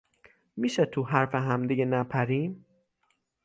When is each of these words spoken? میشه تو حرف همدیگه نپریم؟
میشه 0.57 0.85
تو 0.85 1.03
حرف 1.03 1.35
همدیگه 1.35 1.85
نپریم؟ 1.85 2.65